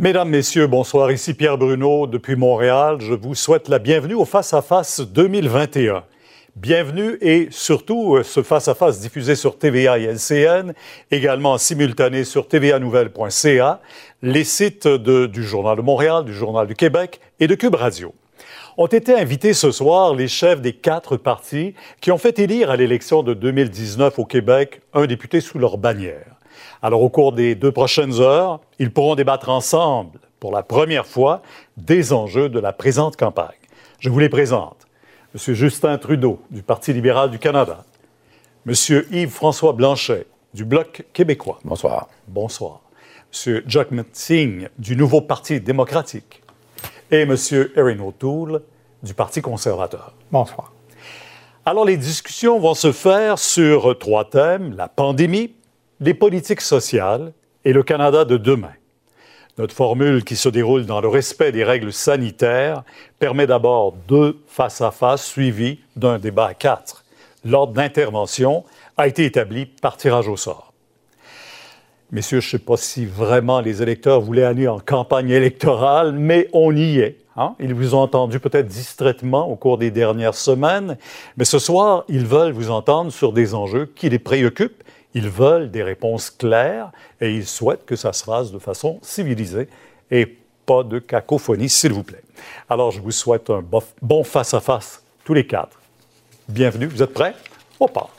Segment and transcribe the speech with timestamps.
[0.00, 1.10] Mesdames, Messieurs, bonsoir.
[1.10, 2.98] Ici Pierre Bruno depuis Montréal.
[3.00, 6.04] Je vous souhaite la bienvenue au Face à Face 2021.
[6.54, 10.72] Bienvenue et surtout euh, ce face-à-face diffusé sur TVA et LCN,
[11.10, 13.80] également simultané sur tvanouvelle.ca,
[14.22, 18.14] les sites du Journal de Montréal, du Journal du Québec et de Cube Radio.
[18.76, 22.76] Ont été invités ce soir les chefs des quatre partis qui ont fait élire à
[22.76, 26.37] l'élection de 2019 au Québec un député sous leur bannière.
[26.82, 31.42] Alors, au cours des deux prochaines heures, ils pourront débattre ensemble, pour la première fois,
[31.76, 33.48] des enjeux de la présente campagne.
[33.98, 34.76] Je vous les présente.
[35.34, 35.54] M.
[35.54, 37.84] Justin Trudeau, du Parti libéral du Canada.
[38.66, 38.74] M.
[39.10, 41.58] Yves-François Blanchet, du Bloc québécois.
[41.64, 42.08] Bonsoir.
[42.28, 42.80] Bonsoir.
[43.46, 43.62] M.
[43.66, 46.42] Jack Singh, du Nouveau Parti démocratique.
[47.10, 47.36] Et M.
[47.76, 48.62] Erin O'Toole,
[49.02, 50.12] du Parti conservateur.
[50.30, 50.72] Bonsoir.
[51.64, 55.54] Alors, les discussions vont se faire sur trois thèmes la pandémie,
[56.00, 57.32] les politiques sociales
[57.64, 58.72] et le Canada de demain.
[59.58, 62.84] Notre formule qui se déroule dans le respect des règles sanitaires
[63.18, 67.04] permet d'abord deux face-à-face suivis d'un débat à quatre.
[67.44, 68.64] L'ordre d'intervention
[68.96, 70.72] a été établi par tirage au sort.
[72.12, 76.48] Messieurs, je ne sais pas si vraiment les électeurs voulaient aller en campagne électorale, mais
[76.52, 77.18] on y est.
[77.36, 77.54] Hein?
[77.58, 80.96] Ils vous ont entendu peut-être distraitement au cours des dernières semaines,
[81.36, 84.82] mais ce soir, ils veulent vous entendre sur des enjeux qui les préoccupent
[85.14, 89.68] ils veulent des réponses claires et ils souhaitent que ça se fasse de façon civilisée
[90.10, 92.22] et pas de cacophonie, s'il vous plaît.
[92.68, 93.64] Alors, je vous souhaite un
[94.02, 95.80] bon face-à-face, tous les quatre.
[96.48, 96.86] Bienvenue.
[96.86, 97.34] Vous êtes prêts?
[97.80, 98.10] On part.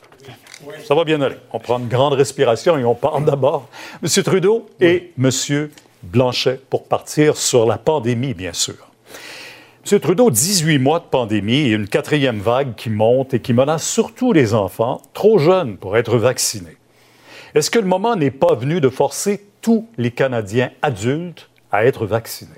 [0.83, 1.37] Ça va bien aller.
[1.53, 3.69] On prend une grande respiration et on part d'abord.
[4.03, 4.23] M.
[4.23, 5.69] Trudeau et M.
[6.03, 8.89] Blanchet pour partir sur la pandémie, bien sûr.
[9.89, 9.99] M.
[9.99, 14.33] Trudeau, 18 mois de pandémie et une quatrième vague qui monte et qui menace surtout
[14.33, 16.77] les enfants trop jeunes pour être vaccinés.
[17.55, 22.05] Est-ce que le moment n'est pas venu de forcer tous les Canadiens adultes à être
[22.05, 22.51] vaccinés?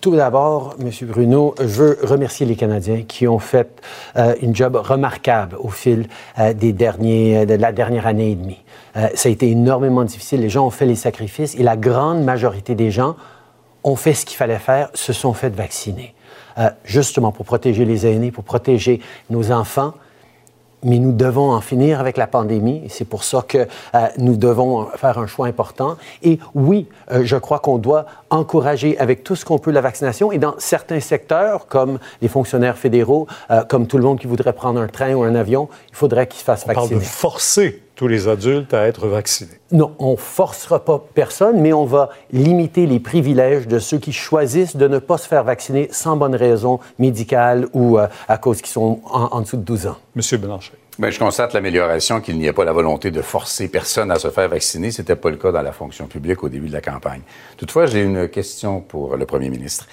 [0.00, 0.90] Tout d'abord, M.
[1.08, 3.82] Bruno, je veux remercier les Canadiens qui ont fait
[4.16, 6.06] euh, une job remarquable au fil
[6.38, 8.62] euh, des derniers, de la dernière année et demie.
[8.96, 10.40] Euh, ça a été énormément difficile.
[10.40, 13.16] Les gens ont fait les sacrifices et la grande majorité des gens
[13.82, 16.14] ont fait ce qu'il fallait faire, se sont fait vacciner.
[16.84, 19.00] justement pour protéger les aînés, pour protéger
[19.30, 19.94] nos enfants
[20.82, 22.82] mais nous devons en finir avec la pandémie.
[22.88, 25.96] C'est pour ça que euh, nous devons faire un choix important.
[26.22, 30.32] Et oui, euh, je crois qu'on doit encourager avec tout ce qu'on peut la vaccination.
[30.32, 34.52] Et dans certains secteurs, comme les fonctionnaires fédéraux, euh, comme tout le monde qui voudrait
[34.52, 36.88] prendre un train ou un avion, il faudrait qu'ils se fassent on vacciner.
[36.90, 39.60] Parle de forcer tous les adultes à être vaccinés.
[39.72, 44.74] Non, on forcera pas personne, mais on va limiter les privilèges de ceux qui choisissent
[44.74, 49.02] de ne pas se faire vacciner sans bonne raison médicale ou à cause qu'ils sont
[49.04, 49.98] en, en, dessous de 12 ans.
[50.14, 50.72] Monsieur Blanchet.
[50.98, 54.30] Bien, je constate l'amélioration qu'il n'y ait pas la volonté de forcer personne à se
[54.30, 54.90] faire vacciner.
[54.92, 57.20] Ce n'était pas le cas dans la fonction publique au début de la campagne.
[57.58, 59.86] Toutefois, j'ai une question pour le premier ministre.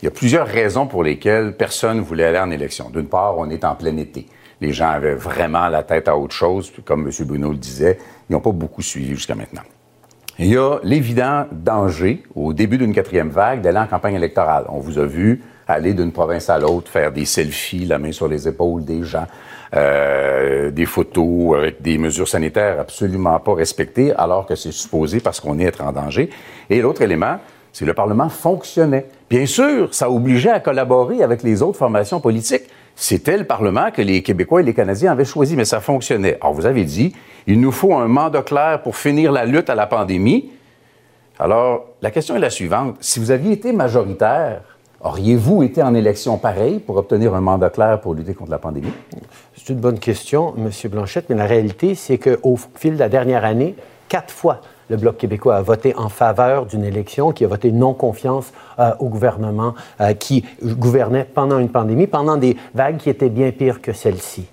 [0.00, 2.88] Il y a plusieurs raisons pour lesquelles personne ne voulait aller en élection.
[2.88, 4.28] D'une part, on est en plein été.
[4.60, 6.70] Les gens avaient vraiment la tête à autre chose.
[6.70, 7.26] Puis comme M.
[7.26, 7.98] Bruno le disait,
[8.28, 9.62] ils n'ont pas beaucoup suivi jusqu'à maintenant.
[10.38, 14.64] Il y a l'évident danger, au début d'une quatrième vague, d'aller en campagne électorale.
[14.68, 18.28] On vous a vu aller d'une province à l'autre, faire des selfies, la main sur
[18.28, 19.26] les épaules des gens,
[19.74, 25.40] euh, des photos avec des mesures sanitaires absolument pas respectées, alors que c'est supposé parce
[25.40, 26.30] qu'on est en danger.
[26.68, 27.38] Et l'autre élément,
[27.72, 29.06] c'est le Parlement fonctionnait.
[29.30, 32.64] Bien sûr, ça obligeait à collaborer avec les autres formations politiques.
[32.96, 36.38] C'était le Parlement que les Québécois et les Canadiens avaient choisi, mais ça fonctionnait.
[36.40, 37.12] Alors, vous avez dit,
[37.46, 40.50] il nous faut un mandat clair pour finir la lutte à la pandémie.
[41.38, 42.96] Alors, la question est la suivante.
[43.00, 44.62] Si vous aviez été majoritaire,
[45.04, 48.92] Auriez-vous été en élection pareille pour obtenir un mandat clair pour lutter contre la pandémie?
[49.54, 50.70] C'est une bonne question, M.
[50.90, 53.74] Blanchette, mais la réalité, c'est qu'au fil de la dernière année,
[54.08, 58.52] quatre fois, le Bloc québécois a voté en faveur d'une élection, qui a voté non-confiance
[58.78, 63.50] euh, au gouvernement euh, qui gouvernait pendant une pandémie, pendant des vagues qui étaient bien
[63.50, 64.46] pires que celle-ci.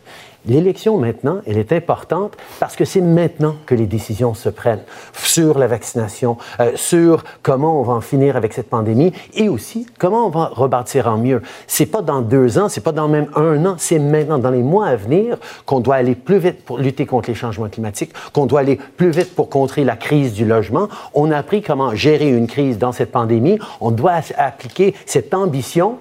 [0.47, 4.81] L'élection maintenant, elle est importante parce que c'est maintenant que les décisions se prennent
[5.13, 9.85] sur la vaccination, euh, sur comment on va en finir avec cette pandémie et aussi
[9.99, 11.43] comment on va rebâtir en mieux.
[11.67, 14.63] C'est pas dans deux ans, c'est pas dans même un an, c'est maintenant, dans les
[14.63, 18.47] mois à venir, qu'on doit aller plus vite pour lutter contre les changements climatiques, qu'on
[18.47, 20.87] doit aller plus vite pour contrer la crise du logement.
[21.13, 23.59] On a appris comment gérer une crise dans cette pandémie.
[23.79, 25.99] On doit appliquer cette ambition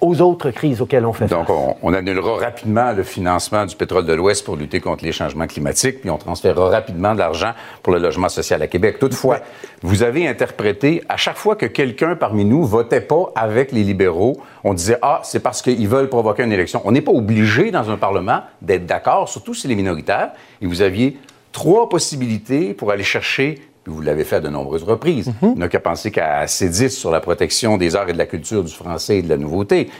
[0.00, 1.46] aux autres crises auxquelles on fait face.
[1.46, 5.46] Donc, on, annulera rapidement le financement du pétrole de l'Ouest pour lutter contre les changements
[5.46, 7.52] climatiques, puis on transférera rapidement de l'argent
[7.82, 8.98] pour le logement social à Québec.
[8.98, 9.40] Toutefois,
[9.82, 14.40] vous avez interprété, à chaque fois que quelqu'un parmi nous votait pas avec les libéraux,
[14.64, 16.80] on disait, ah, c'est parce qu'ils veulent provoquer une élection.
[16.84, 20.30] On n'est pas obligé dans un Parlement d'être d'accord, surtout si les minoritaires,
[20.62, 21.18] et vous aviez
[21.52, 23.60] trois possibilités pour aller chercher
[23.90, 25.28] vous l'avez fait à de nombreuses reprises.
[25.28, 25.52] Mhm.
[25.52, 28.64] On n'a qu'à penser qu'à C10 sur la protection des arts et de la culture
[28.64, 29.90] du français et de la nouveauté.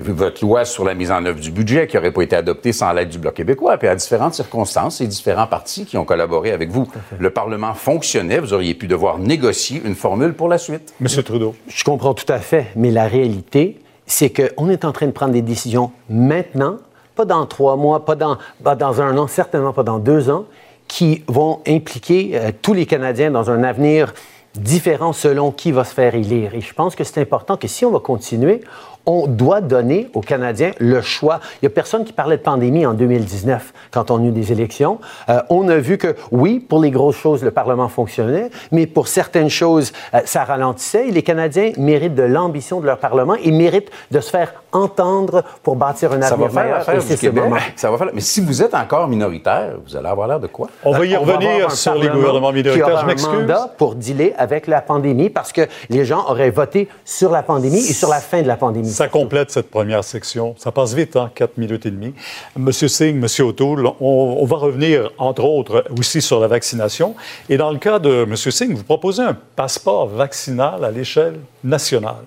[0.00, 2.92] Votre loi sur la mise en œuvre du budget qui n'aurait pas été adoptée sans
[2.92, 6.70] l'aide du Bloc québécois, puis à différentes circonstances et différents partis qui ont collaboré avec
[6.70, 6.86] vous.
[7.18, 10.94] Le Parlement fonctionnait, vous auriez pu devoir négocier une formule pour la suite.
[11.00, 11.56] Monsieur Trudeau.
[11.66, 15.32] Je comprends tout à fait, mais la réalité, c'est qu'on est en train de prendre
[15.32, 16.76] des décisions maintenant,
[17.16, 20.44] pas dans trois mois, pas dans, pas dans un an, certainement pas dans deux ans,
[20.88, 24.14] qui vont impliquer euh, tous les Canadiens dans un avenir
[24.54, 26.54] différent selon qui va se faire élire.
[26.54, 28.62] Et je pense que c'est important que si on va continuer,
[29.08, 31.40] on doit donner aux Canadiens le choix.
[31.54, 34.52] Il n'y a personne qui parlait de pandémie en 2019 quand on a eu des
[34.52, 34.98] élections.
[35.30, 39.08] Euh, on a vu que, oui, pour les grosses choses, le Parlement fonctionnait, mais pour
[39.08, 41.08] certaines choses, euh, ça ralentissait.
[41.08, 45.42] Et les Canadiens méritent de l'ambition de leur Parlement et méritent de se faire entendre
[45.62, 46.52] pour bâtir un Ça va avenir
[46.84, 47.02] faire meilleur.
[47.02, 47.44] ce Québec.
[47.44, 47.56] moment.
[47.76, 48.08] Ça va faire.
[48.12, 50.68] Mais si vous êtes encore minoritaire, vous allez avoir l'air de quoi?
[50.84, 52.98] On va y On va avoir revenir sur les gouvernements minoritaires.
[52.98, 53.32] Je un m'excuse.
[53.32, 57.78] mandat pour dealer avec la pandémie parce que les gens auraient voté sur la pandémie
[57.78, 58.97] et sur la fin de la pandémie.
[58.98, 60.56] Ça complète cette première section.
[60.58, 62.14] Ça passe vite, hein, 4 minutes et demie.
[62.56, 67.14] Monsieur Singh, Monsieur O'Toole, on, on va revenir, entre autres, aussi sur la vaccination.
[67.48, 72.24] Et dans le cas de Monsieur Singh, vous proposez un passeport vaccinal à l'échelle nationale.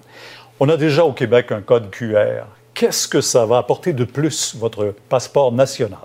[0.62, 2.45] On a déjà au Québec un code QR.
[2.73, 6.00] Qu'est-ce que ça va apporter de plus, votre passeport national?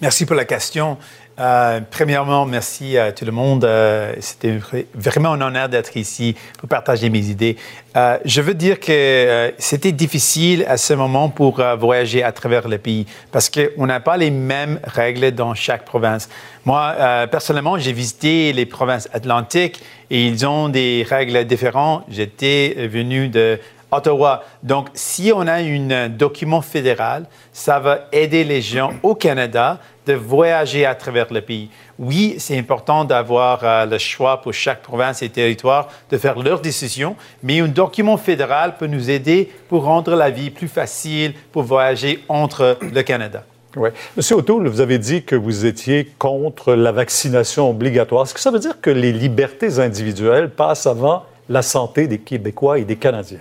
[0.00, 0.96] Merci pour la question.
[1.40, 3.64] Euh, premièrement, merci à tout le monde.
[3.64, 7.56] Euh, C'était vra- vraiment un honneur d'être ici pour partager mes idées.
[7.96, 12.32] Euh, je veux dire que euh, c'était difficile à ce moment pour euh, voyager à
[12.32, 16.28] travers le pays parce qu'on n'a pas les mêmes règles dans chaque province.
[16.64, 19.80] Moi, euh, personnellement, j'ai visité les provinces atlantiques
[20.10, 22.04] et ils ont des règles différentes.
[22.08, 24.44] J'étais venu de Ottawa.
[24.62, 30.14] Donc, si on a un document fédéral, ça va aider les gens au Canada de
[30.14, 31.68] voyager à travers le pays.
[31.98, 36.60] Oui, c'est important d'avoir euh, le choix pour chaque province et territoire de faire leurs
[36.60, 41.62] décisions, mais un document fédéral peut nous aider pour rendre la vie plus facile pour
[41.62, 43.44] voyager entre le Canada.
[43.76, 43.90] Oui.
[44.16, 48.24] Monsieur O'Toole, vous avez dit que vous étiez contre la vaccination obligatoire.
[48.24, 52.78] Est-ce que ça veut dire que les libertés individuelles passent avant la santé des Québécois
[52.78, 53.38] et des Canadiens?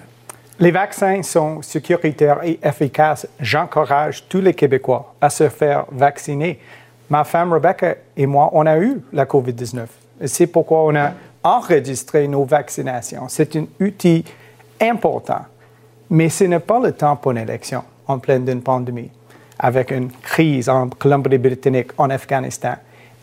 [0.59, 3.27] Les vaccins sont sécuritaires et efficaces.
[3.39, 6.59] J'encourage tous les Québécois à se faire vacciner.
[7.11, 9.85] Ma femme Rebecca et moi, on a eu la COVID-19.
[10.19, 11.11] Et C'est pourquoi on a
[11.43, 13.27] enregistré nos vaccinations.
[13.27, 14.25] C'est un outil
[14.81, 15.41] important.
[16.09, 19.11] Mais ce n'est pas le temps pour une élection en pleine d'une pandémie,
[19.59, 22.73] avec une crise en Colombie-Britannique, en Afghanistan.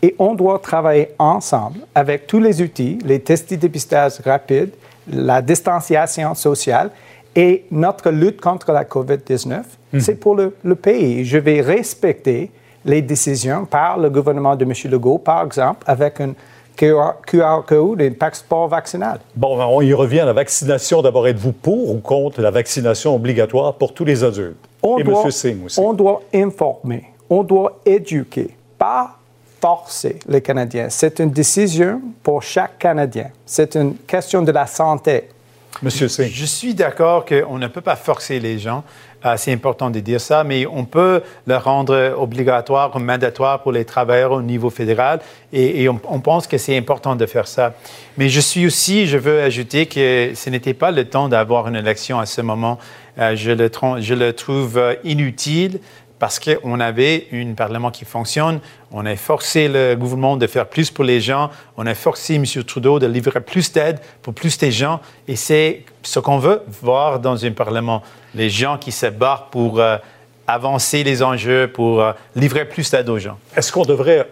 [0.01, 4.71] Et on doit travailler ensemble avec tous les outils, les tests de dépistage rapides,
[5.11, 6.91] la distanciation sociale
[7.35, 9.63] et notre lutte contre la COVID-19.
[9.99, 11.23] C'est pour le, le pays.
[11.25, 12.51] Je vais respecter
[12.83, 14.73] les décisions par le gouvernement de M.
[14.91, 16.33] Legault, par exemple, avec un
[16.75, 19.19] QR, QR code et un passeport vaccinal.
[19.35, 21.01] Bon, on y revient à la vaccination.
[21.01, 24.57] D'abord, êtes-vous pour ou contre la vaccination obligatoire pour tous les adultes?
[24.83, 25.31] On et doit, M.
[25.31, 25.79] Singh aussi.
[25.79, 29.17] on doit informer, on doit éduquer, pas
[29.59, 30.87] forcer les Canadiens.
[30.89, 33.29] C'est une décision pour chaque Canadien.
[33.45, 35.29] C'est une question de la santé.
[35.83, 35.89] M.
[35.89, 36.31] Singh.
[36.33, 38.83] Je suis d'accord qu'on ne peut pas forcer les gens.
[39.25, 43.71] Euh, c'est important de dire ça, mais on peut le rendre obligatoire ou mandatoire pour
[43.71, 45.19] les travailleurs au niveau fédéral
[45.51, 47.73] et, et on, on pense que c'est important de faire ça.
[48.17, 51.75] Mais je suis aussi, je veux ajouter que ce n'était pas le temps d'avoir une
[51.75, 52.77] élection à ce moment.
[53.17, 55.79] Euh, je, le, tron- je le trouve inutile
[56.19, 58.59] parce qu'on avait un Parlement qui fonctionne,
[58.91, 62.45] on a forcé le gouvernement de faire plus pour les gens, on a forcé M.
[62.63, 67.19] Trudeau de livrer plus d'aide pour plus de gens, et c'est ce qu'on veut voir
[67.19, 68.01] dans un Parlement.
[68.33, 69.97] Les gens qui se battent pour euh,
[70.47, 73.37] avancer les enjeux, pour euh, livrer plus d'aide aux gens.
[73.55, 74.29] Est-ce qu'on devrait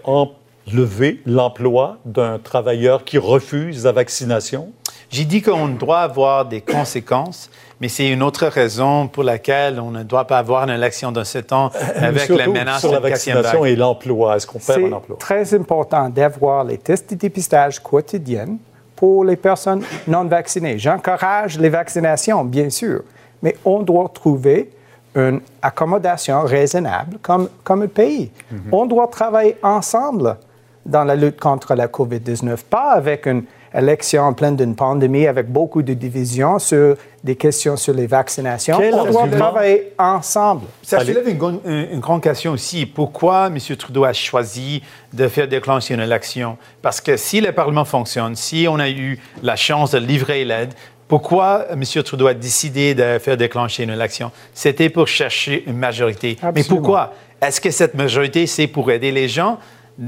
[0.68, 4.72] enlever l'emploi d'un travailleur qui refuse la vaccination?
[5.10, 9.92] J'ai dit qu'on doit avoir des conséquences, mais c'est une autre raison pour laquelle on
[9.92, 13.00] ne doit pas avoir une élection dans ce temps avec la menace sur de la
[13.00, 15.18] vaccination et l'emploi, est-ce qu'on perd C'est un emploi?
[15.20, 18.58] très important d'avoir les tests de dépistage quotidiens
[18.96, 20.80] pour les personnes non vaccinées.
[20.80, 23.04] J'encourage les vaccinations, bien sûr,
[23.42, 24.72] mais on doit trouver
[25.16, 28.32] une accommodation raisonnable comme, comme un pays.
[28.72, 30.38] On doit travailler ensemble
[30.86, 33.44] dans la lutte contre la COVID-19, pas avec une
[33.76, 38.78] élection en pleine d'une pandémie avec beaucoup de divisions sur des questions sur les vaccinations.
[38.78, 40.66] Quel on doit travailler ensemble.
[40.84, 42.86] Ça soulève une, grande- une- une grande question aussi.
[42.86, 43.58] Pourquoi M.
[43.78, 46.58] Trudeau a choisi de faire déclencher une élection?
[46.84, 50.74] Parce que si le Parlement fonctionne, si on a eu la chance de livrer l'aide,
[51.08, 51.82] pourquoi M.
[52.04, 54.32] Trudeau a décidé de faire déclencher une élection?
[54.54, 56.38] C'était pour chercher une majorité.
[56.54, 57.14] Mais pourquoi?
[57.42, 59.58] Est-ce que cette majorité, c'est pour aider les gens?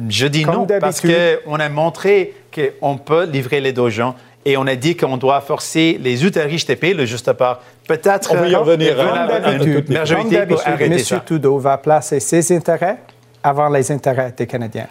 [0.10, 4.16] Je dis Comme non parce qu'on a montré qu'on peut livrer l'aide aux gens
[4.46, 6.24] et on a dit qu'on doit forcer les
[6.76, 7.62] payer le juste part.
[7.88, 8.96] Peut-être On va y euh, revenir,
[9.90, 11.00] majorité pour arrêter M.
[11.00, 11.20] ça.
[11.20, 12.98] Trudeau va placer ses intérêts
[13.44, 14.88] avant les intérêts des Canadiens.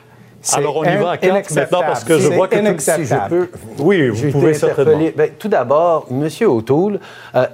[0.52, 2.80] Alors, on y va à quatre maintenant parce que je vois que tout-.
[2.80, 5.10] Si je peux, Oui, vous pouvez certainement.
[5.16, 6.28] Ben, tout d'abord, M.
[6.46, 7.00] O'Toole
[7.34, 7.46] euh,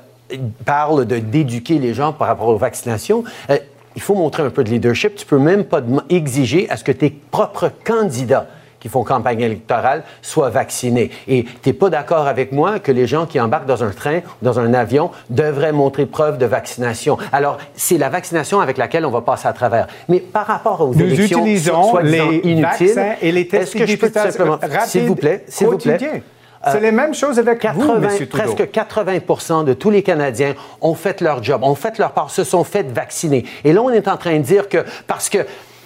[0.65, 3.25] parle de d'éduquer les gens par rapport aux vaccinations.
[3.49, 3.59] Euh,
[3.97, 5.17] il faut montrer un peu de leadership.
[5.17, 8.47] Tu peux même pas exiger à ce que tes propres candidats
[8.81, 11.11] qui font campagne électorale soient vaccinés.
[11.29, 14.21] Et tu n'es pas d'accord avec moi que les gens qui embarquent dans un train,
[14.43, 17.19] dans un avion, devraient montrer preuve de vaccination.
[17.31, 19.87] Alors, c'est la vaccination avec laquelle on va passer à travers.
[20.09, 23.85] Mais par rapport aux Nous élections utilisons soi-disant les inutiles, vaccins et les tests est-ce
[23.85, 26.23] que je peux tout simplement, s'il vous plaît, s'il vous plaît,
[26.61, 26.73] quotidiens.
[26.73, 28.27] C'est les mêmes choses avec vous, 80, M.
[28.29, 28.55] Trudeau.
[28.55, 32.45] presque 80% de tous les Canadiens ont fait leur job, ont fait leur part, se
[32.45, 33.45] sont fait vacciner.
[33.65, 35.39] Et là, on est en train de dire que parce que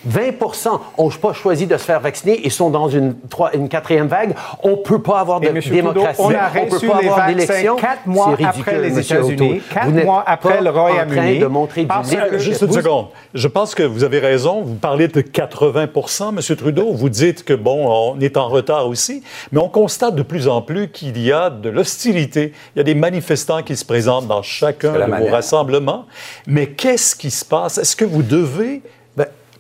[0.09, 4.07] 20% n'ont pas choisi de se faire vacciner et sont dans une, trois- une quatrième
[4.07, 5.49] vague, on ne peut pas avoir de.
[5.49, 7.77] Trudeau, démocratie, on a peut reçu pas les avoir vaccins d'élection.
[7.77, 8.99] quatre mois après les.
[8.99, 11.89] États-Unis, quatre Vous mois après le Royaume-Uni, de montrer du
[12.31, 12.39] que-.
[12.39, 13.07] Juste une Vous- seconde.
[13.35, 14.63] Je pense que vous avez raison.
[14.63, 16.57] Vous parlez de 80% M.
[16.57, 16.93] Trudeau.
[16.93, 19.23] Vous dites que, bon, on est en retard aussi.
[19.53, 22.53] Mais on constate de plus en plus qu'il y a de l'hostilité.
[22.75, 26.07] Il y a des manifestants qui se présentent dans chacun de vos rassemblements.
[26.47, 27.79] Mais qu'est-ce qui se passe?
[27.79, 28.83] Est-ce que vous devez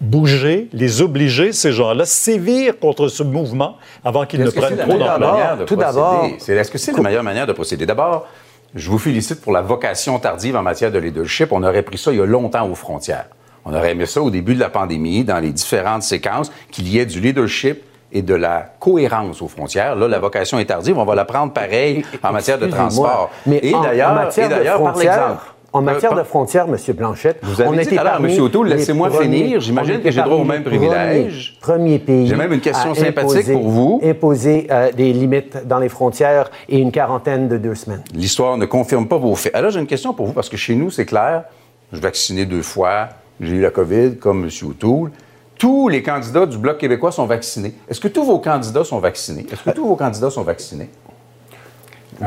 [0.00, 4.98] bouger, les obliger, ces gens-là, sévir contre ce mouvement avant qu'ils ne prennent la trop
[4.98, 5.32] d'ampleur?
[5.32, 5.96] manière de Tout procéder?
[5.96, 7.86] d'abord- C'est- Est-ce que c'est la meilleure manière de procéder?
[7.86, 8.26] D'abord,
[8.74, 11.52] je vous félicite pour la vocation tardive en matière de leadership.
[11.52, 13.26] On aurait pris ça il y a longtemps aux frontières.
[13.64, 16.98] On aurait aimé ça au début de la pandémie, dans les différentes séquences, qu'il y
[16.98, 17.82] ait du leadership
[18.12, 19.96] et de la cohérence aux frontières.
[19.96, 20.98] Là, la vocation est tardive.
[20.98, 23.30] On va la prendre pareil en matière de transport.
[23.46, 25.53] Mais et d'ailleurs, par l'exemple.
[25.75, 26.76] En matière Euh, de frontières, M.
[26.95, 28.43] Blanchette, Vous avez on dit était tout à l'heure, parmi M.
[28.45, 29.61] O'Toole, laissez-moi finir.
[29.61, 31.57] J'imagine que j'ai droit au parmi même les privilège.
[31.61, 32.26] premiers- Premier pays.
[32.28, 34.00] J'ai même une question à sympathique imposer- pour vous.
[34.02, 38.04] Imposer euh, des limites dans les frontières et une quarantaine de deux semaines.
[38.14, 39.54] L'histoire ne confirme pas vos faits.
[39.54, 41.43] Alors, j'ai une question pour vous, parce que chez nous, c'est clair,
[41.90, 43.09] je suis vacciné deux fois,
[43.40, 44.50] j'ai eu la COVID, comme M.
[44.69, 45.11] O'Toole.
[45.59, 47.75] Tous les candidats du Bloc québécois sont vaccinés.
[47.88, 49.45] Est-ce que tous vos candidats sont vaccinés?
[49.52, 50.88] Est-ce que tous vos candidats sont vaccinés?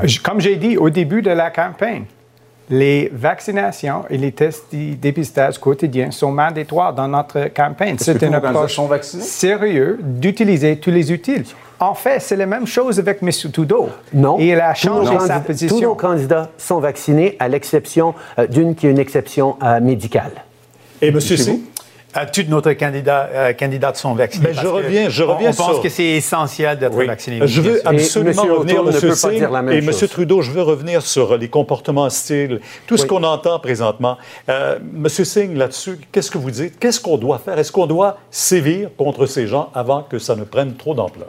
[0.03, 2.03] Je- Comme j'ai dit au début de la campagne,
[2.69, 7.95] les vaccinations et les tests de dépistage quotidiens sont mandatoires dans notre campagne.
[7.97, 11.45] C'est une approche sérieuse d'utiliser tous les utiles.
[11.79, 13.29] En fait, c'est la même chose avec M.
[13.53, 13.89] Trudeau.
[14.13, 14.39] Non.
[14.39, 15.95] Et il a Tous changé sa candidats- Tous nos position.
[15.95, 20.31] candidats sont vaccinés, à l'exception euh, d'une qui est une exception euh, médicale.
[21.01, 21.19] Et M.
[21.19, 21.59] C?
[22.25, 24.47] Toutes nos candidats, euh, candidates sont vaccinés.
[24.47, 26.95] Ben, je parce que reviens- je on- reviens On, pense sur- que c'est essentiel d'être
[26.95, 27.05] Oui.
[27.05, 27.39] vacciné.
[27.45, 28.93] Je veux absolument revenir, M.
[28.99, 29.91] peut pas Singh dire la même et M.
[30.09, 34.17] Trudeau, je veux revenir sur les comportements hostiles, tout ce qu'on entend présentement.
[34.49, 35.07] Euh, M.
[35.09, 36.79] Singh, là-dessus, qu'est-ce que vous dites?
[36.79, 37.57] Qu'est-ce qu'on doit faire?
[37.59, 41.27] Est-ce qu'on doit sévir contre ces gens avant que ça ne prenne trop d'ampleur?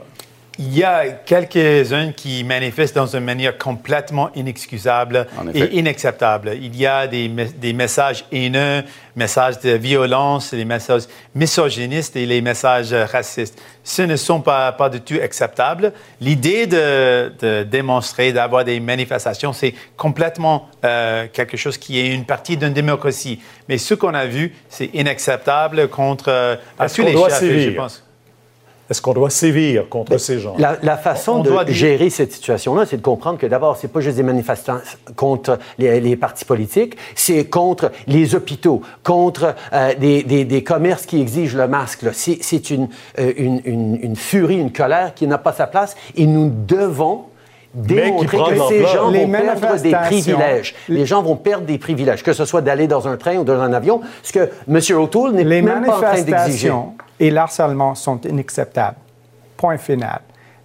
[0.60, 6.56] Il y a quelques-uns qui manifestent dans une manière complètement inexcusable et inacceptable.
[6.60, 8.82] Il y a des, me- des messages haineux,
[9.14, 11.02] messages de violence, des messages
[11.34, 13.56] misogynistes et les messages racistes.
[13.84, 15.92] Ce ne sont pas, pas du tout acceptables.
[16.20, 22.24] L'idée de, de démontrer, d'avoir des manifestations, c'est complètement euh, quelque chose qui est une
[22.24, 23.40] partie d'une démocratie.
[23.68, 28.04] Mais ce qu'on a vu, c'est inacceptable contre euh, à tous les chefs, je pense.
[28.90, 30.54] Est-ce qu'on doit sévir contre ces gens?
[30.58, 33.76] La, la façon On de doit dire- gérer cette situation-là, c'est de comprendre que d'abord,
[33.76, 34.78] c'est pas juste des manifestants
[35.14, 41.04] contre les, les partis politiques, c'est contre les hôpitaux, contre euh, des, des- des commerces
[41.06, 42.04] qui exigent le masque.
[42.12, 46.26] c'est une, euh, une, une- une furie, une colère qui n'a pas sa place et
[46.26, 47.24] nous devons
[47.74, 50.74] démontrer que ces gens Les vont perdre des privilèges.
[50.88, 53.60] Les gens vont perdre des privilèges, que ce soit d'aller dans un train ou dans
[53.60, 54.98] un avion, ce que M.
[54.98, 56.72] O'Toole n'est même pas en train d'exiger.
[57.20, 58.96] et l'harcèlement sont inacceptables.
[59.56, 60.20] Point final.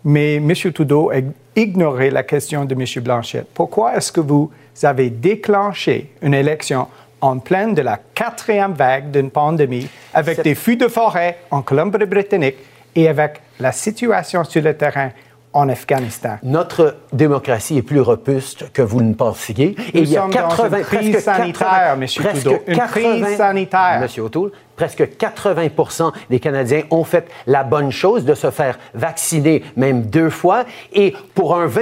[0.06, 0.54] Mais M.
[0.74, 1.18] Trudeau a
[1.56, 2.86] ignoré la question de M.
[3.04, 3.48] Blanchette.
[3.54, 6.88] Pourquoi est-ce que vous avez déclenché une élection
[7.22, 12.58] en pleine de la quatrième vague d'une pandémie avec des feux de forêt en Colombie-Britannique
[12.96, 15.12] et avec la situation sur le terrain
[15.54, 16.38] en Afghanistan?
[16.44, 19.76] Notre démocratie est plus robuste que vous ne pensiez.
[19.94, 22.00] Et Nous il y a sommes dans 80, une crise presque sanitaire, 80, M.
[22.00, 22.64] presque Trudeau.
[22.68, 24.02] Une crise sanitaire.
[24.18, 24.24] M.
[24.24, 30.04] O'Toole, presque 80 des Canadiens ont fait la bonne chose de se faire vacciner même
[30.04, 30.64] deux fois.
[30.92, 31.82] Et pour un 20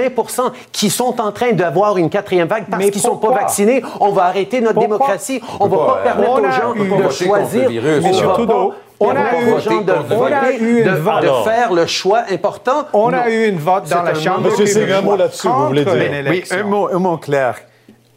[0.72, 3.82] qui sont en train d'avoir une quatrième vague parce Mais qu'ils ne sont pas vaccinés,
[4.00, 4.96] on va arrêter notre Pourquoi?
[4.98, 5.40] démocratie.
[5.60, 7.68] On ne va pas, pas permettre aux gens de choisir.
[7.68, 8.72] virus, on
[9.06, 11.22] on a eu- de, on a eu une de- vote.
[11.22, 12.86] de faire le choix important.
[12.92, 13.18] On Non.
[13.18, 15.84] a eu une vote C'est dans la Chambre Monsieur Singh, un mot là-dessus, vous voulez
[15.84, 16.24] dire.
[16.28, 17.56] Oui, un mot, un mot clair.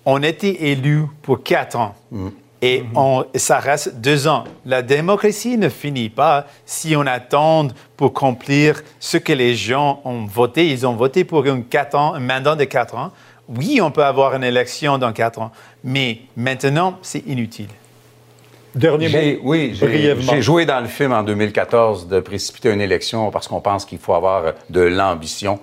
[0.06, 1.96] On était élus pour quatre ans.
[2.12, 2.28] Mm.
[2.62, 4.44] Et on, ça reste deux ans.
[4.66, 10.26] La démocratie ne finit pas si on attend pour accomplir ce que les gens ont
[10.26, 10.68] voté.
[10.70, 13.12] Ils ont voté pour un, quatre ans, un mandat de quatre ans.
[13.48, 15.52] Oui, on peut avoir une élection dans quatre ans,
[15.84, 17.68] mais maintenant, c'est inutile.
[18.76, 23.32] Dernier J'ai- mot, oui, j'ai joué dans le film en 2014 de précipiter une élection
[23.32, 25.60] parce qu'on pense qu'il faut avoir de l'ambition.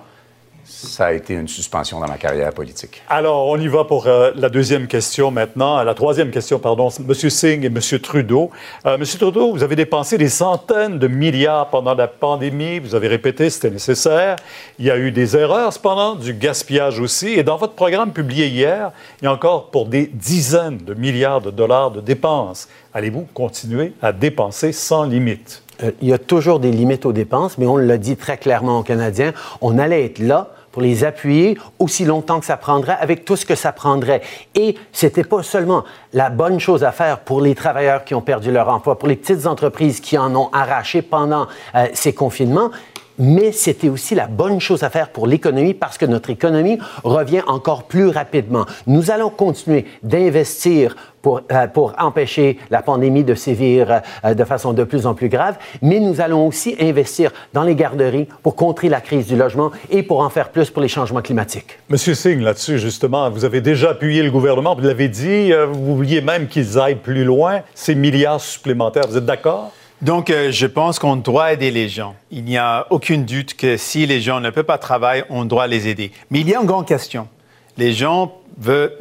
[0.65, 3.01] Ça a été une suspension dans ma carrière politique.
[3.09, 5.83] Alors, on y va pour euh, la deuxième question maintenant.
[5.83, 7.13] La troisième question, pardon, M.
[7.13, 7.99] Singh et M.
[7.99, 8.49] Trudeau.
[8.85, 9.03] Euh, M.
[9.03, 12.79] Trudeau, vous avez dépensé des centaines de milliards pendant la pandémie.
[12.79, 14.37] Vous avez répété c'était nécessaire.
[14.79, 17.29] Il y a eu des erreurs, cependant, du gaspillage aussi.
[17.29, 18.91] Et dans votre programme publié hier,
[19.21, 22.67] il y a encore pour des dizaines de milliards de dollars de dépenses.
[22.93, 25.63] Allez-vous continuer à dépenser sans limite?
[25.83, 28.79] Euh, il y a toujours des limites aux dépenses, mais on l'a dit très clairement
[28.79, 33.25] aux Canadiens, on allait être là pour les appuyer aussi longtemps que ça prendrait, avec
[33.25, 34.21] tout ce que ça prendrait.
[34.55, 38.51] Et c'était pas seulement la bonne chose à faire pour les travailleurs qui ont perdu
[38.51, 42.71] leur emploi, pour les petites entreprises qui en ont arraché pendant euh, ces confinements,
[43.17, 47.41] mais c'était aussi la bonne chose à faire pour l'économie parce que notre économie revient
[47.47, 48.65] encore plus rapidement.
[48.87, 54.73] Nous allons continuer d'investir pour, euh, pour empêcher la pandémie de sévir euh, de façon
[54.73, 58.89] de plus en plus grave, mais nous allons aussi investir dans les garderies pour contrer
[58.89, 61.79] la crise du logement et pour en faire plus pour les changements climatiques.
[61.89, 65.95] Monsieur Singh, là-dessus, justement, vous avez déjà appuyé le gouvernement, vous l'avez dit, euh, vous
[65.95, 69.07] vouliez même qu'ils aillent plus loin, ces milliards supplémentaires.
[69.07, 69.71] Vous êtes d'accord?
[70.03, 72.13] Donc, euh, je pense qu'on doit aider les gens.
[72.29, 75.65] Il n'y a aucune doute que si les gens ne peuvent pas travailler, on doit
[75.65, 76.11] les aider.
[76.29, 77.29] Mais il y a une grande question.
[77.77, 78.91] Les gens veulent,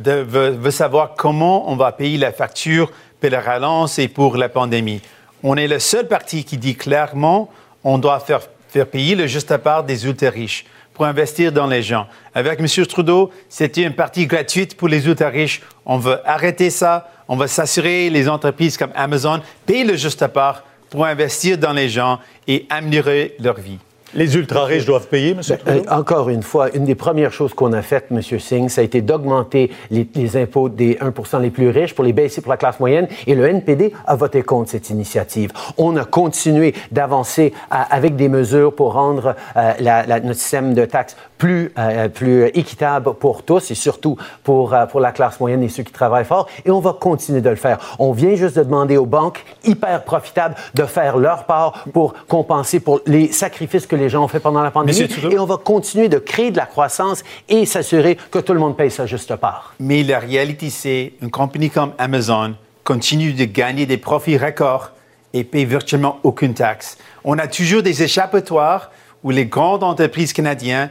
[0.71, 5.01] savoir comment on va payer la facture pour la relance et pour la pandémie.
[5.43, 7.51] On est le seul parti qui dit clairement
[7.83, 8.41] on doit faire,
[8.87, 12.07] payer le juste à part des ultra-riches pour investir dans les gens.
[12.33, 12.87] Avec M.
[12.87, 15.63] Trudeau, c'était une partie gratuite pour les ultra-riches.
[15.85, 17.11] On veut arrêter ça.
[17.27, 21.73] On va s'assurer les entreprises comme Amazon payent le juste à part pour investir dans
[21.73, 23.79] les gens et améliorer leur vie.
[24.15, 25.91] Les ultra-riches doivent payer, Monsieur Euh, Trudeau?
[25.91, 28.21] encore une fois, une des premières choses qu'on a faites, M.
[28.21, 32.13] Singh, ça a été d'augmenter les, les impôts des 1 les plus riches pour les
[32.13, 33.09] baisser pour la classe moyenne.
[33.27, 35.51] Et le NPD a voté contre cette initiative.
[35.79, 40.75] On a continué d'avancer à- avec des mesures pour rendre euh, la- la- notre système
[40.75, 45.41] de taxes plus, euh, plus équitable pour tous et surtout pour, euh, pour la classe
[45.41, 46.49] moyenne et ceux qui travaillent fort.
[46.65, 47.97] Et on va continuer de le faire.
[47.99, 52.79] On vient juste de demander aux banques hyper profitables de faire leur part pour compenser
[52.79, 55.09] pour les sacrifices que les gens ont fait pendant la pandémie.
[55.33, 58.77] Et on va continuer de créer de la croissance et s'assurer que tout le monde
[58.77, 59.75] paye sa juste part.
[59.81, 64.93] Mais la réalité, c'est une compagnie comme Amazon continue de gagner des profits records
[65.33, 66.99] et paye virtuellement aucune taxe.
[67.25, 68.93] On a toujours des échappatoires
[69.25, 70.91] où les grandes entreprises canadiennes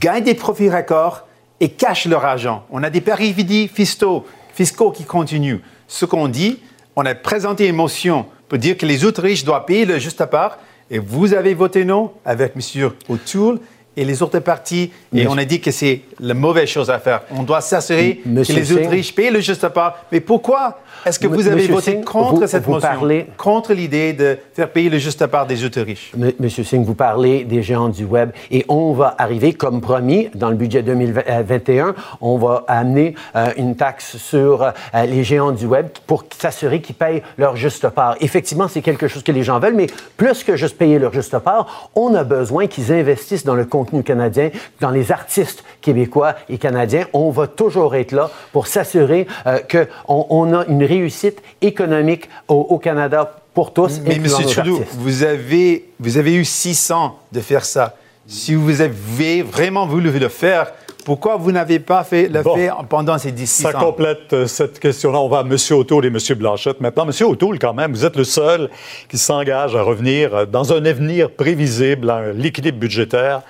[0.00, 1.26] gagnent des profits records
[1.60, 2.64] et cachent leur argent.
[2.70, 5.60] On a des paradis fiscaux, fiscaux qui continuent.
[5.88, 6.60] Ce qu'on dit,
[6.96, 10.20] on a présenté une motion pour dire que les autres riches doivent payer le juste
[10.20, 10.58] à part,
[10.90, 12.90] et vous avez voté non avec M.
[13.08, 13.58] O'Toole
[13.96, 17.22] et les autres partis, et on a dit que c'est la mauvaise chose à faire.
[17.30, 19.98] On doit s'assurer que les autres riches payent le juste part.
[20.12, 23.26] Mais pourquoi est-ce que vous avez Monsieur voté Singh, contre vous- cette vous motion, parlez-
[23.36, 26.12] contre l'idée de faire payer le juste part des autres riches?
[26.18, 30.28] M- Monsieur Singh, vous parlez des géants du Web et on va arriver, comme promis,
[30.34, 34.70] dans le budget 2021, on va amener euh, une taxe sur euh,
[35.06, 38.16] les géants du Web pour s'assurer qu'ils payent leur juste part.
[38.20, 41.38] Effectivement, c'est quelque chose que les gens veulent, mais plus que juste payer leur juste
[41.38, 46.58] part, on a besoin qu'ils investissent dans le contenu canadien, dans les artistes québécois et
[46.58, 47.06] canadiens.
[47.12, 52.54] On va toujours être là pour s'assurer euh, qu'on on a une réussite économique au,
[52.54, 54.00] au Canada pour tous.
[54.04, 54.24] Mais M.
[54.26, 54.96] Trudeau, artistes.
[54.98, 57.94] vous avez, vous avez eu six ans de faire ça.
[58.26, 60.72] Si vous avez vraiment voulu le faire,
[61.04, 62.56] pourquoi vous n'avez pas fait le Bon.
[62.56, 63.80] faire pendant ces 16 Ça ans?
[63.84, 65.20] complète euh, cette question-là.
[65.20, 65.54] On va à M.
[65.72, 66.18] O'Toole et M.
[66.38, 67.04] Blanchette maintenant.
[67.06, 67.12] M.
[67.26, 68.70] O'Toole, quand même, vous êtes le seul
[69.10, 73.42] qui s'engage à revenir euh, dans un avenir prévisible à l'équilibre budgétaire.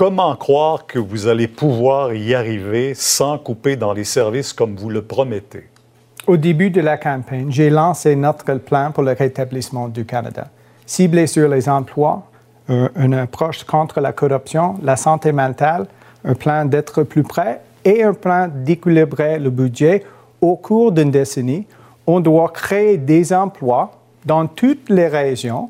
[0.00, 4.88] Comment croire que vous allez pouvoir y arriver sans couper dans les services comme vous
[4.88, 5.64] le promettez?
[6.26, 10.48] Au début de la campagne, j'ai lancé notre plan pour le rétablissement du Canada,
[10.86, 12.22] ciblé sur les emplois,
[12.70, 15.86] un- une approche contre la corruption, la santé mentale,
[16.24, 20.02] un plan d'être plus près et un plan d'équilibrer le budget
[20.40, 21.66] au cours d'une décennie.
[22.06, 23.90] On doit créer des emplois
[24.24, 25.68] dans toutes les régions,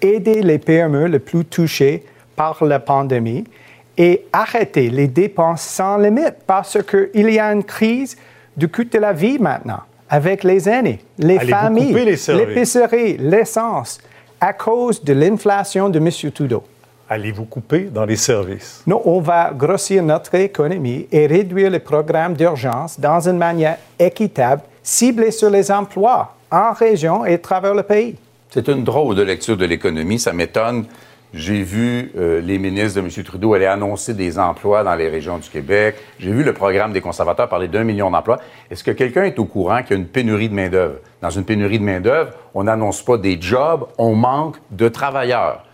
[0.00, 2.04] aider les PME les plus touchées
[2.36, 3.44] par la pandémie
[3.96, 8.16] et arrêter les dépenses sans limite parce qu'il y a une crise
[8.56, 11.92] du coût de la vie maintenant avec les aînés, les familles,
[12.28, 13.98] l'épicerie, l'essence
[14.40, 16.30] à cause de l'inflation de M.
[16.32, 16.62] Trudeau.
[17.08, 18.82] Allez-vous couper dans les services?
[18.86, 24.62] Nous, on va grossir notre économie et réduire les programmes d'urgence dans une manière équitable
[24.82, 28.16] ciblé sur les emplois en région et à travers le pays.
[28.50, 30.18] C'est une drôle de lecture de l'économie.
[30.18, 30.84] Ça m'étonne.
[31.36, 33.24] J'ai vu euh, les ministres de M.
[33.24, 35.96] Trudeau aller annoncer des emplois dans les régions du Québec.
[36.20, 38.38] J'ai vu le programme des conservateurs parler d'un million d'emplois.
[38.70, 40.98] Est-ce que quelqu'un est au courant qu'il y a une pénurie de main-d'œuvre?
[41.20, 45.64] Dans une pénurie de main-d'œuvre, on n'annonce pas des jobs, on manque de travailleurs.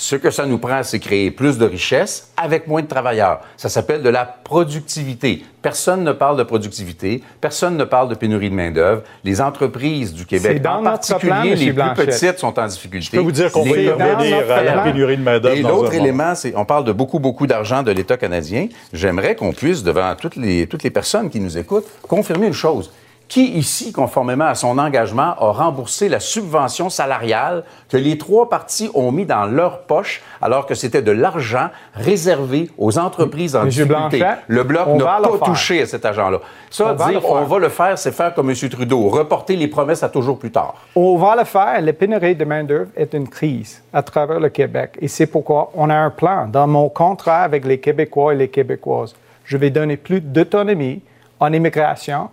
[0.00, 3.40] Ce que ça nous prend, c'est créer plus de richesses avec moins de travailleurs.
[3.56, 5.42] Ça s'appelle de la productivité.
[5.60, 9.02] Personne ne parle de productivité, personne ne parle de pénurie de main-d'œuvre.
[9.24, 13.08] Les entreprises du Québec, en particulier les plus petites, sont en difficulté.
[13.10, 15.56] Je peux vous dire qu'on va revenir à la pénurie de main-d'œuvre.
[15.56, 18.68] Et l'autre élément, c'est on parle de beaucoup, beaucoup d'argent de l'État canadien.
[18.92, 22.92] J'aimerais qu'on puisse, devant toutes les, toutes les personnes qui nous écoutent, confirmer une chose.
[23.28, 28.90] Qui ici, conformément à son engagement, a remboursé la subvention salariale que les trois partis
[28.94, 34.24] ont mis dans leur poche alors que c'était de l'argent réservé aux entreprises en difficulté?
[34.46, 36.40] le Bloc n'a pas touché à cet argent-là.
[36.70, 38.56] Ça, on dire on va le faire, c'est faire comme M.
[38.70, 40.76] Trudeau, reporter les promesses à toujours plus tard.
[40.96, 41.82] On va le faire.
[41.82, 44.96] La pénurie de main-d'œuvre est une crise à travers le Québec.
[45.02, 46.46] Et c'est pourquoi on a un plan.
[46.46, 49.14] Dans mon contrat avec les Québécois et les Québécoises,
[49.44, 51.02] je vais donner plus d'autonomie
[51.40, 52.30] en immigration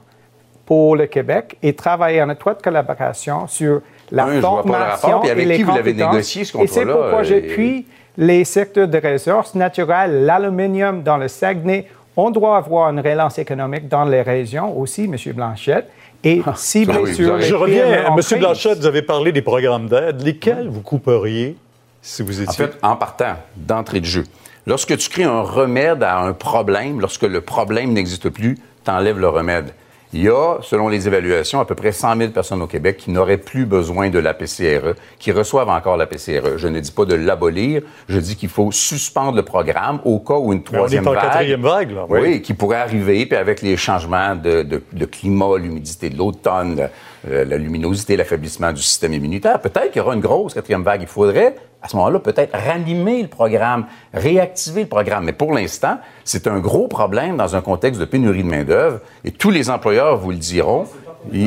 [0.65, 5.63] pour le Québec et travailler en étroite collaboration sur la formation et, avec les qui
[5.63, 6.81] vous l'avez négocié ce contrat-là?
[6.81, 7.85] Et c'est pourquoi j'appuie
[8.17, 11.87] les secteurs de ressources naturelles, l'aluminium dans le Saguenay.
[12.17, 15.17] On doit avoir une relance économique dans les régions aussi, M.
[15.33, 15.89] Blanchette.
[16.23, 17.39] Et ah, si bien sûr.
[17.39, 18.39] Je reviens, M.
[18.39, 20.21] Blanchette, vous avez parlé des programmes d'aide.
[20.21, 21.57] Lesquels vous couperiez
[22.01, 22.65] si vous étiez.
[22.65, 24.23] En fait, en partant d'entrée de jeu,
[24.65, 29.19] lorsque tu crées un remède à un problème, lorsque le problème n'existe plus, tu enlèves
[29.19, 29.71] le remède.
[30.15, 33.11] Il y a, selon les évaluations, à peu près 100 000 personnes au Québec qui
[33.11, 36.55] n'auraient plus besoin de la PCRE, qui reçoivent encore la PCRE.
[36.55, 40.35] Je ne dis pas de l'abolir, je dis qu'il faut suspendre le programme au cas
[40.35, 41.19] où une troisième vague...
[41.19, 42.05] quatrième vague, là.
[42.07, 42.41] Oui.
[42.41, 46.87] qui pourrait arriver, puis avec les changements de, de climat, l'humidité de l'automne,
[47.29, 51.01] la luminosité, l'affaiblissement du système immunitaire, peut-être qu'il y aura une grosse quatrième vague.
[51.01, 55.25] Il faudrait à ce moment-là, peut-être ranimer le programme, réactiver le programme.
[55.25, 59.01] Mais pour l'instant, c'est un gros problème dans un contexte de pénurie de main-d'œuvre.
[59.23, 60.87] Et tous les employeurs vous le diront.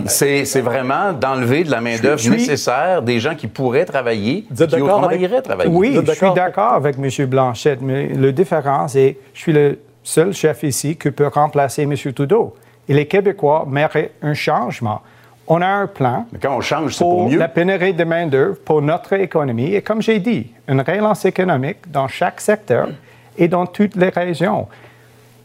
[0.07, 5.43] C'est vraiment d'enlever de la main-d'œuvre nécessaire des gens qui pourraient travailler, qui autrement iraient
[5.43, 5.71] travailler.
[5.71, 7.27] Oui, je suis d'accord avec M.
[7.27, 11.95] Blanchette, mais le différence est je suis le seul chef ici qui peut remplacer M.
[12.15, 12.55] Trudeau.
[12.89, 15.03] Et les Québécois méritent un changement
[15.49, 18.83] on a un plan Mais quand on change, pour, pour la pénurie de main-d'œuvre, pour
[18.83, 19.75] notre économie.
[19.75, 22.89] Et comme j'ai dit, une relance économique dans chaque secteur
[23.37, 24.69] et dans toutes les régions.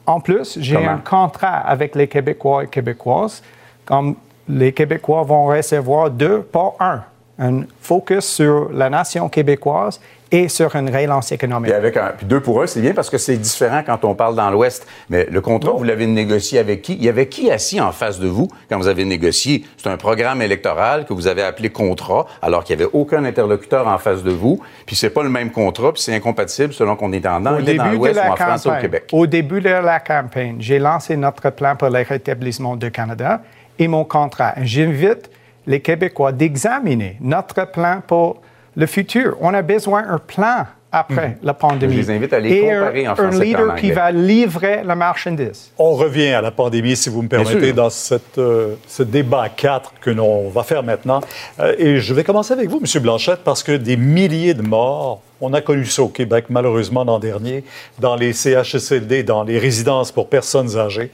[0.06, 3.42] En plus, j'ai un contrat avec les Québécois et Québécoises.
[3.86, 4.16] Comme
[4.50, 7.04] les Québécois vont recevoir deux, pas un.
[7.40, 10.00] Un focus sur la nation québécoise
[10.32, 11.72] et sur une relance économique.
[11.72, 14.16] Et avec un, puis deux pour un, c'est bien parce que c'est différent quand on
[14.16, 14.88] parle dans l'Ouest.
[15.10, 16.94] Mais le contrat, vous l'avez négocié avec qui?
[16.94, 19.64] Il y avait qui assis en face de vous quand vous avez négocié?
[19.78, 23.88] C'est un programme électoral que vous avez appelé contrat, alors qu'il n'y avait aucun interlocuteur
[23.88, 24.62] en face de vous.
[24.86, 27.92] Puis c'est pas le même contrat, puis c'est incompatible selon qu'on est en anglais dans
[27.92, 29.10] l'Ouest ou en France ou au Québec.
[29.12, 33.42] Au début de la campagne, j'ai lancé notre plan pour le rétablissement du Canada
[33.78, 34.54] et mon contrat.
[34.62, 35.30] J'invite
[35.68, 38.42] les Québécois d'examiner notre plan pour
[38.76, 39.38] le futur.
[39.42, 41.36] On a besoin d'un plan après mhm.
[41.42, 41.94] la pandémie.
[41.94, 45.72] Je les invite à les comparer en français un leader qui va livrer la marchandise.
[45.80, 49.94] On revient à la pandémie, si vous me permettez, dans cette, euh, ce débat 4
[50.00, 51.22] que l'on va faire maintenant.
[51.60, 53.02] Euh, et je vais commencer avec vous, M.
[53.02, 57.18] Blanchette, parce que des milliers de morts, on a connu ça au Québec, malheureusement, l'an
[57.18, 57.64] dernier,
[58.00, 61.10] dans les CHSLD, dans les résidences pour personnes âgées.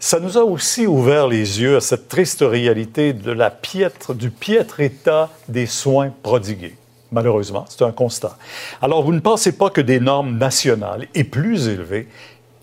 [0.00, 4.30] Ça nous a aussi ouvert les yeux à cette triste réalité de la piètre, du
[4.30, 6.74] piètre état des soins prodigués
[7.12, 7.64] malheureusement.
[7.68, 8.36] C'est un constat.
[8.80, 12.08] Alors, vous ne pensez pas que des normes nationales et plus élevées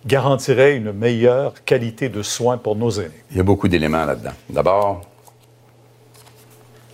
[0.06, 3.24] garantiraient une meilleure qualité de soins pour nos aînés?
[3.32, 4.34] Il y a beaucoup d'éléments là-dedans.
[4.50, 5.02] D'abord,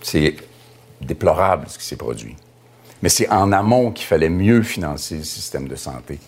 [0.02, 0.36] c'est
[1.00, 2.36] déplorable ce qui s'est produit.
[3.02, 6.18] Mais c'est en amont qu'il fallait mieux financer le système de santé.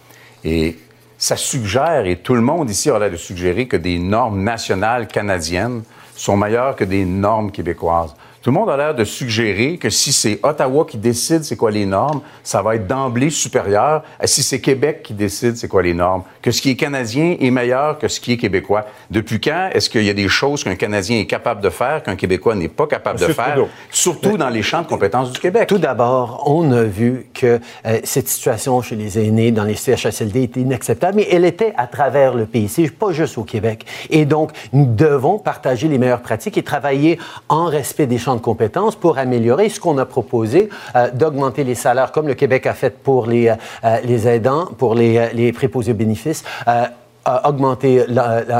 [0.45, 0.77] Et
[1.19, 5.07] ça suggère, et tout le monde ici a l'air de suggérer, que des normes nationales
[5.09, 5.83] canadiennes
[6.15, 8.15] sont meilleures que des normes québécoises.
[8.47, 11.73] Tout le monde a l'air de suggérer que si c'est Ottawa qui décide c'est quoi
[11.73, 15.83] les normes, ça va être d'emblée supérieur à si c'est Québec qui décide c'est quoi
[15.83, 18.87] les normes, que ce qui est canadien est meilleur que ce qui est québécois.
[19.11, 22.15] Depuis quand est-ce qu'il y a des choses qu'un Canadien est capable de faire qu'un
[22.15, 23.59] Québécois n'est pas capable de faire,
[23.91, 25.67] surtout dans les champs de compétences du Québec?
[25.67, 30.45] Tout d'abord, on a vu que euh, cette situation chez les aînés dans les CHSLD
[30.45, 33.85] était inacceptable, mais elle était à travers le pays, c'est pas juste au Québec.
[34.09, 38.41] Et donc, nous devons partager les meilleures pratiques et travailler en respect des champs de
[38.41, 42.75] compétences pour améliorer ce qu'on a proposé, euh, d'augmenter les salaires comme le Québec a
[42.75, 46.45] fait pour les, euh, les aidants, pour les, les préposés bénéfices
[47.45, 48.05] augmenter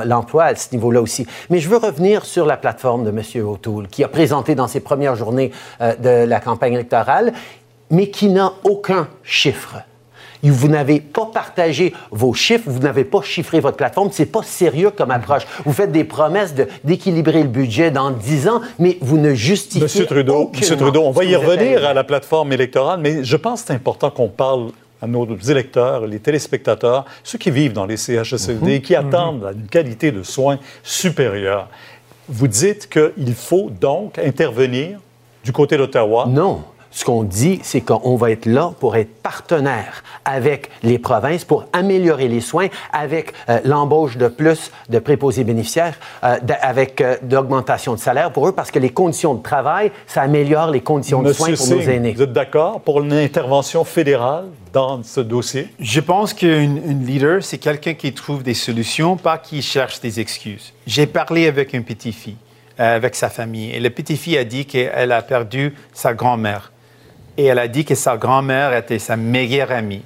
[0.05, 1.25] l'emploi à ce niveau-là aussi.
[1.51, 3.47] Mais je veux revenir sur la plateforme de M.
[3.47, 7.33] O'Toole, qui a présenté dans ses premières journées de la campagne électorale,
[7.91, 9.77] mais qui n'a aucun chiffre
[10.43, 14.11] vous n'avez pas partagé vos chiffres, vous n'avez pas chiffré votre plateforme.
[14.13, 15.43] C'est pas sérieux comme approche.
[15.65, 20.07] Vous faites des promesses d'équilibrer le budget dans 10 ans, mais vous ne justifiez Monsieur
[20.07, 23.69] Trudeau, Monsieur Trudeau, on va y revenir à la plateforme électorale, mais je pense que
[23.69, 24.71] c'est important qu'on parle
[25.01, 28.81] à nos électeurs, les téléspectateurs, ceux qui vivent dans les CHSLD, mhm.
[28.81, 31.69] qui attendent une qualité de soins supérieure.
[32.29, 34.99] Vous dites qu'il faut donc intervenir
[35.45, 36.27] du côté d'Ottawa.
[36.29, 36.65] Non.
[36.97, 41.67] Ce qu'on dit, c'est qu'on va être là pour être partenaire avec les provinces pour
[41.75, 47.93] améliorer les soins avec euh, l'embauche de plus de préposés bénéficiaires, euh, avec euh, d'augmentation
[47.93, 51.35] de salaire pour eux, parce que les conditions de travail, ça améliore les conditions de
[51.35, 52.15] soins pour nos aînés.
[52.15, 55.69] Vous êtes d'accord pour une intervention fédérale dans ce dossier?
[55.79, 60.73] Je pense qu'une leader, c'est quelqu'un qui trouve des solutions, pas qui cherche des excuses.
[60.87, 62.39] J'ai parlé avec une petite fille,
[62.79, 66.73] avec sa famille, et la petite fille a dit qu'elle a perdu sa grand-mère
[67.37, 70.03] et elle a dit que sa grand-mère était sa meilleure amie.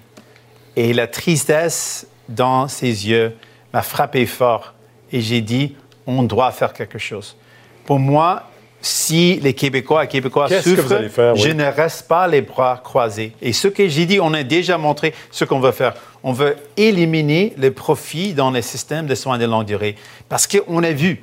[0.77, 3.37] Et la tristesse dans ses yeux
[3.73, 4.75] m'a frappé fort.
[5.13, 7.37] Et j'ai dit, on doit faire quelque chose.
[7.85, 8.45] Pour moi,
[8.83, 13.33] si les Québécois et Québécois souffrent, je ne reste pas les bras croisés.
[13.43, 15.95] Et ce que j'ai dit, on a déjà montré ce qu'on veut faire.
[16.23, 19.97] On veut éliminer les profits dans les systèmes de soins de longue durée.
[20.29, 21.23] Parce qu'on a vu,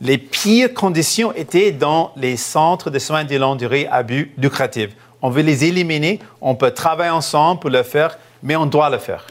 [0.00, 4.90] les pires conditions étaient dans les centres de soins de longue durée à but lucratif
[5.22, 8.98] on veut les éliminer, on peut travailler ensemble pour le faire, mais on doit le
[8.98, 9.26] faire.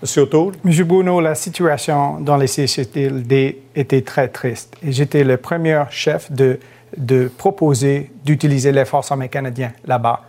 [0.00, 0.54] Monsieur O'Toole?
[0.62, 4.76] Monsieur Bruno, la situation dans les CHSLD était très triste.
[4.82, 6.60] Et j'étais le premier chef de,
[6.96, 10.20] de proposer d'utiliser les forces armées canadiennes là-bas.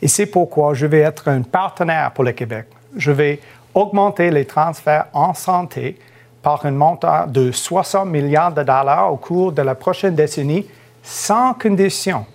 [0.00, 2.66] Et c'est pourquoi je vais être un partenaire pour le Québec.
[2.96, 3.40] Je vais
[3.74, 5.96] augmenter les transferts en santé
[6.42, 10.66] par un montant de 60 milliards de dollars au cours de la prochaine décennie
[11.02, 12.26] sans condition.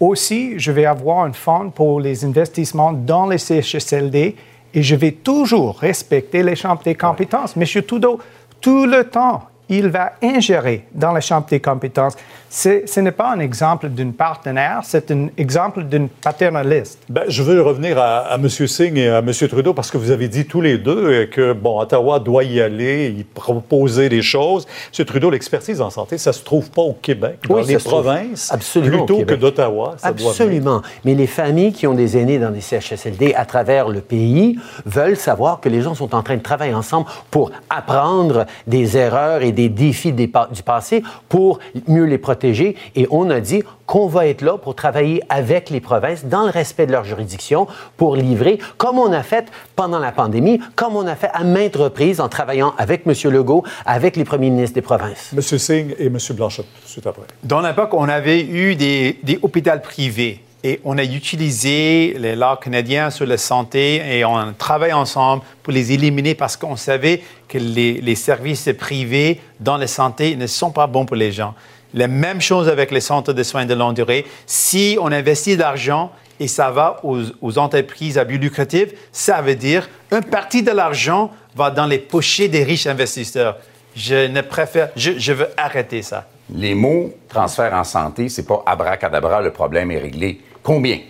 [0.00, 4.36] Aussi, je vais avoir un fonds pour les investissements dans les CHSLD
[4.74, 7.56] et je vais toujours respecter les champs des compétences.
[7.56, 8.20] Monsieur Trudeau,
[8.60, 12.16] tout le temps, il va ingérer dans les champs des compétences
[12.50, 17.00] ce n'est pas un exemple d'une partenaire, c'est un exemple d'une paternaliste.
[17.08, 18.48] Ben, je veux revenir à, M.
[18.48, 19.32] Singh et à M.
[19.32, 23.14] Trudeau parce que vous avez dit tous les deux que, bon, Ottawa doit y aller,
[23.18, 24.66] y proposer des choses.
[24.98, 25.04] M.
[25.04, 29.04] Trudeau, l'expertise en santé, ça ne se trouve pas au Québec, dans les provinces, Absolument
[29.04, 29.96] plutôt que d'Ottawa.
[30.02, 30.82] Absolument.
[31.04, 35.16] Mais les familles qui ont des aînés dans des CHSLD à travers le pays veulent
[35.16, 39.52] savoir que les gens sont en train de travailler ensemble pour apprendre des erreurs et
[39.52, 40.28] des défis du
[40.64, 45.22] passé pour mieux les protéger et on a dit qu'on va être là pour travailler
[45.28, 49.46] avec les provinces dans le respect de leur juridiction pour livrer, comme on a fait
[49.76, 53.14] pendant la pandémie, comme on a fait à maintes reprises en travaillant avec M.
[53.32, 55.30] Legault, avec les premiers ministres des provinces.
[55.32, 55.40] M.
[55.40, 56.18] Singh et M.
[56.32, 57.22] Blanchette, tout de suite après.
[57.42, 62.58] Dans l'époque, on avait eu des, des hôpitaux privés et on a utilisé les lois
[62.62, 67.58] canadiens sur la santé et on travaille ensemble pour les éliminer parce qu'on savait que
[67.58, 71.54] les, les, services privés dans la santé ne sont pas bons pour les gens.
[71.94, 74.26] La même chose avec les centres de soins de longue durée.
[74.46, 79.54] Si on investit de l'argent et ça va aux, entreprises à but lucratif, ça veut
[79.54, 83.56] dire une partie de l'argent va dans les pochets des riches investisseurs.
[83.96, 86.26] Je ne préfère, je, veux arrêter ça.
[86.54, 90.40] Les mots transfert en santé, c'est pas abracadabra, le problème est réglé.
[90.62, 91.00] Combien?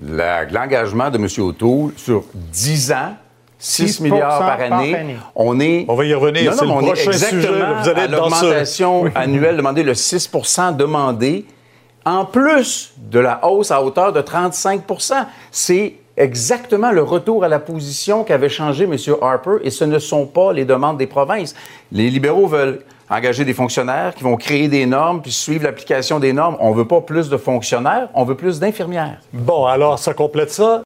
[0.00, 1.26] L'engagement de M.
[1.38, 3.16] O'Toole sur 10 ans
[3.58, 5.16] 6 milliards par année.
[5.34, 5.84] On est.
[5.88, 6.54] On va y revenir.
[6.54, 7.48] c'est le prochain sujet.
[7.82, 11.44] Vous allez à l'augmentation annuelle demandée, le 6% demandé,
[12.04, 17.58] en plus de la hausse à hauteur de 35% C'est exactement le retour à la
[17.58, 18.96] position qu'avait changé M.
[19.22, 21.54] Harper, et ce ne sont pas les demandes des provinces.
[21.92, 26.32] Les libéraux veulent engager des fonctionnaires qui vont créer des normes puis suivre l'application des
[26.32, 26.56] normes.
[26.60, 29.20] On veut pas plus de fonctionnaires, on veut plus d'infirmières.
[29.32, 30.76] Bon, alors ça complète ça.